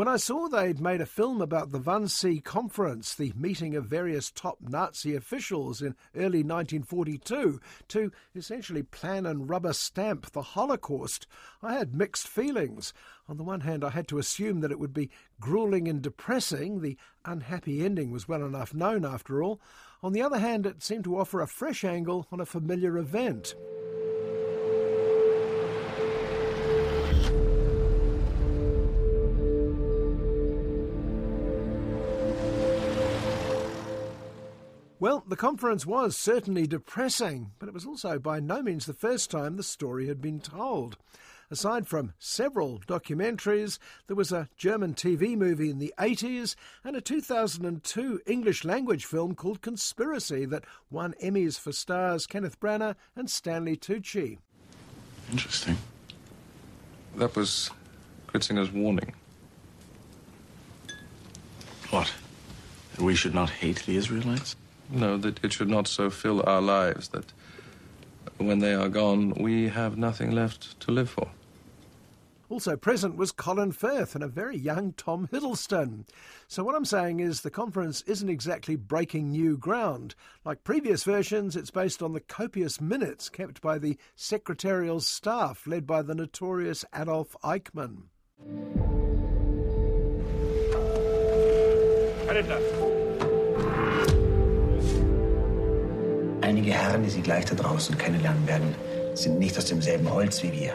[0.00, 4.30] When I saw they'd made a film about the Wannsee Conference, the meeting of various
[4.30, 11.26] top Nazi officials in early 1942, to essentially plan and rubber stamp the Holocaust,
[11.62, 12.94] I had mixed feelings.
[13.28, 16.80] On the one hand, I had to assume that it would be grueling and depressing.
[16.80, 16.96] The
[17.26, 19.60] unhappy ending was well enough known, after all.
[20.02, 23.54] On the other hand, it seemed to offer a fresh angle on a familiar event.
[35.00, 39.30] Well, the conference was certainly depressing, but it was also by no means the first
[39.30, 40.98] time the story had been told.
[41.50, 43.78] Aside from several documentaries,
[44.08, 49.34] there was a German TV movie in the 80s and a 2002 English language film
[49.34, 54.36] called Conspiracy that won Emmys for stars Kenneth Branagh and Stanley Tucci.
[55.32, 55.78] Interesting.
[57.16, 57.70] That was
[58.28, 59.14] Kritzinger's warning.
[61.88, 62.12] What?
[62.96, 64.56] That we should not hate the Israelites?
[64.92, 67.32] No, that it should not so fill our lives that
[68.38, 71.28] when they are gone, we have nothing left to live for.
[72.48, 76.04] Also present was Colin Firth and a very young Tom Hiddleston.
[76.48, 80.16] So, what I'm saying is the conference isn't exactly breaking new ground.
[80.44, 85.86] Like previous versions, it's based on the copious minutes kept by the secretarial staff led
[85.86, 88.08] by the notorious Adolf Eichmann.
[96.50, 98.74] Einige Herren, die Sie gleich da draußen kennenlernen werden,
[99.14, 100.74] sind nicht aus demselben Holz wie wir.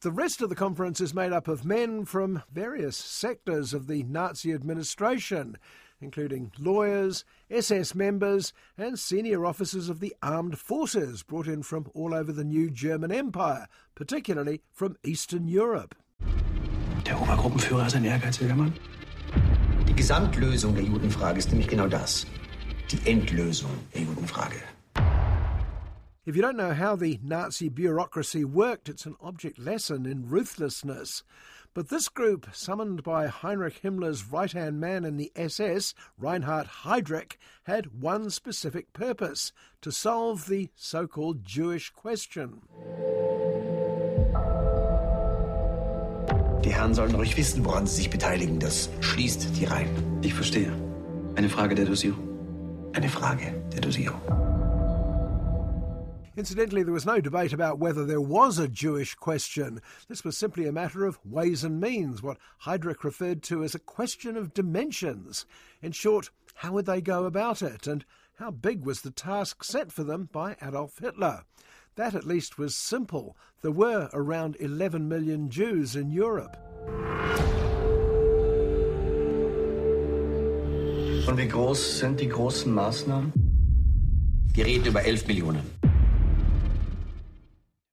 [0.00, 4.02] The rest of the conference is made up of men from various sectors of the
[4.02, 5.56] Nazi administration,
[6.00, 12.12] including lawyers, SS members, and senior officers of the armed forces brought in from all
[12.12, 15.94] over the new German Empire, particularly from Eastern Europe.
[17.06, 18.72] Der Obergruppenführer ist ein ehrgeiziger Mann.
[19.86, 22.26] Die Gesamtlösung der Judenfrage ist nämlich genau das.
[22.88, 24.62] Die Endlösung der Judenfrage.
[26.24, 31.24] If you don't know how the Nazi bureaucracy worked, it's an object lesson in ruthlessness.
[31.74, 37.36] But this group, summoned by Heinrich Himmler's right hand man in the SS, Reinhard Heydrich,
[37.64, 39.52] had one specific purpose
[39.82, 42.62] to solve the so called Jewish question.
[46.62, 48.60] Die Herren sollen ruhig wissen, woran sie sich beteiligen.
[48.60, 50.20] Das schließt die Reihen.
[50.22, 50.72] Ich verstehe.
[51.34, 52.35] Eine Frage der Dosierung.
[52.94, 54.20] Eine Frage der Dosierung.
[56.36, 59.80] Incidentally, there was no debate about whether there was a Jewish question.
[60.06, 63.78] This was simply a matter of ways and means, what Heydrich referred to as a
[63.78, 65.46] question of dimensions.
[65.80, 68.04] In short, how would they go about it, and
[68.38, 71.44] how big was the task set for them by Adolf Hitler?
[71.94, 73.34] That at least was simple.
[73.62, 76.58] There were around 11 million Jews in Europe.
[81.26, 83.32] Und wie groß sind die großen Maßnahmen?
[84.54, 85.62] Wir reden über 11 Millionen.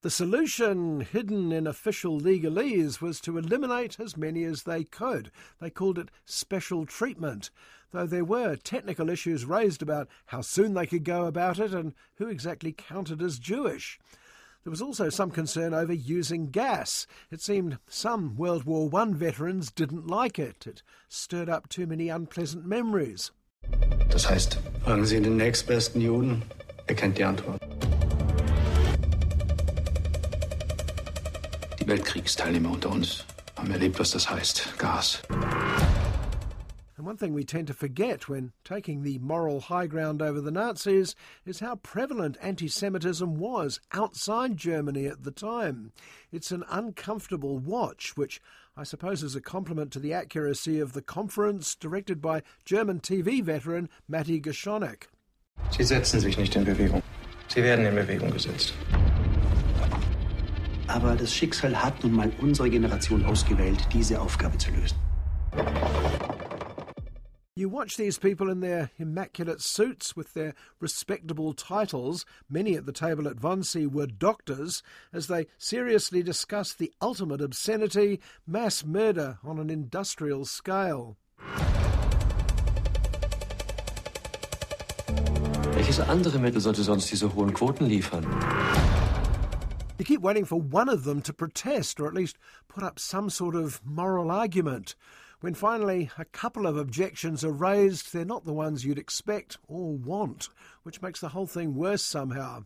[0.04, 5.32] The solution, hidden in official legalese, was to eliminate as many as they could.
[5.60, 7.50] They called it special treatment,
[7.92, 11.94] though there were technical issues raised about how soon they could go about it and
[12.18, 13.98] who exactly counted as Jewish.
[14.64, 17.06] There was also some concern over using gas.
[17.30, 20.66] It seemed some World War I veterans didn't like it.
[20.66, 23.32] It stirred up too many unpleasant memories.
[24.10, 26.44] Das heißt, fragen Sie den nächstbesten Juden,
[26.88, 27.62] er kennt die Antwort.
[31.82, 33.26] Die Weltkriegsteilnehmer unter uns
[33.58, 34.78] haben erlebt, was das heißt.
[34.78, 35.22] Gas.
[37.04, 40.52] And one thing we tend to forget when taking the moral high ground over the
[40.52, 45.92] Nazis is how prevalent anti Semitism was outside Germany at the time.
[46.32, 48.40] It's an uncomfortable watch, which
[48.78, 53.44] I suppose is a compliment to the accuracy of the conference directed by German TV
[53.44, 55.10] veteran Matti Geschonneck.
[55.72, 57.04] Sie setzen sich nicht in Bewegung.
[57.50, 58.74] Sie werden in Bewegung gesetzt.
[60.88, 64.96] Aber das Schicksal hat nun mal unsere Generation ausgewählt, diese Aufgabe zu lösen.
[67.56, 72.92] You watch these people in their immaculate suits with their respectable titles, many at the
[72.92, 74.82] table at Wannsee were doctors,
[75.14, 81.16] as they seriously discuss the ultimate obscenity mass murder on an industrial scale.
[85.76, 88.26] Welches andere Mittel sollte sonst diese hohen Quoten liefern?
[90.00, 93.30] You keep waiting for one of them to protest or at least put up some
[93.30, 94.96] sort of moral argument.
[95.44, 99.92] When finally a couple of objections are raised, they're not the ones you'd expect or
[99.92, 100.48] want,
[100.84, 102.64] which makes the whole thing worse somehow.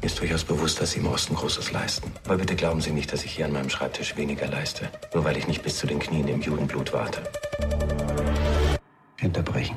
[0.00, 2.10] Mir ist durchaus bewusst, dass Sie im Osten Großes leisten.
[2.24, 5.36] Aber bitte glauben Sie nicht, dass ich hier an meinem Schreibtisch weniger leiste, nur weil
[5.36, 7.22] ich nicht bis zu den Knien im Judenblut warte.
[9.22, 9.76] Unterbrechen.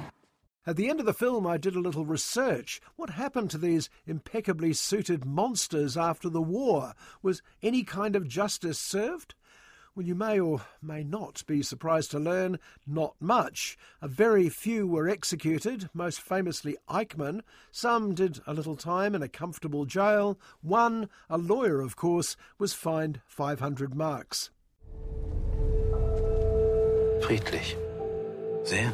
[0.66, 2.80] At the end of the film, I did a little research.
[2.96, 6.94] What happened to these impeccably suited monsters after the war?
[7.22, 9.36] Was any kind of justice served?
[10.00, 13.78] Well, you may or may not be surprised to learn not much.
[14.02, 17.42] A very few were executed, most famously Eichmann.
[17.70, 20.40] Some did a little time in a comfortable jail.
[20.62, 24.52] One, a lawyer of course, was fined 500 marks.
[27.20, 27.76] Friedlich.
[28.66, 28.94] Sehr.